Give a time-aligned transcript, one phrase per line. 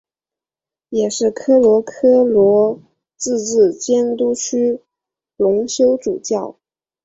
[0.89, 2.81] 也是科罗科罗
[3.17, 4.81] 自治监督区
[5.37, 6.57] 荣休主教。